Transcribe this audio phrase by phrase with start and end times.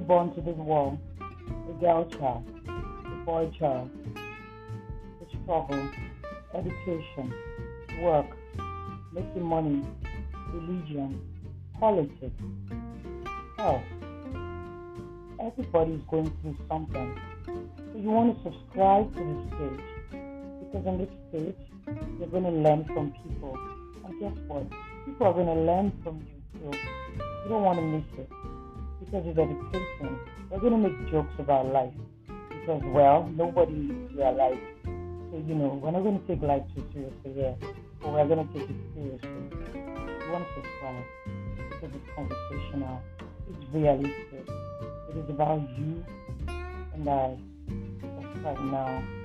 [0.00, 0.98] born to this world,
[1.68, 5.90] a girl child, a boy child, the struggle,
[6.54, 7.32] education,
[8.02, 8.26] work,
[9.12, 9.82] making money,
[10.52, 11.20] religion,
[11.78, 12.42] politics,
[13.56, 13.82] health.
[15.40, 17.20] Everybody is going through something.
[17.44, 19.80] So you want to subscribe to this page
[20.60, 21.56] because on this page
[22.18, 23.56] you're going to learn from people.
[24.04, 24.66] And guess what?
[25.04, 26.78] People are going to learn from you too.
[27.44, 28.55] You don't want to miss it
[29.06, 30.18] because it's education.
[30.50, 31.94] We're going to make jokes about life
[32.26, 34.58] because, well, nobody life.
[34.84, 37.56] So, you know, we're not going to take life too seriously here,
[38.00, 39.28] but we're going to take it seriously.
[39.74, 41.04] You want to subscribe
[41.70, 43.00] because it's conversational,
[43.50, 44.48] it's realistic,
[45.10, 46.04] it is about you
[46.94, 47.36] and I.
[48.34, 49.15] Subscribe now.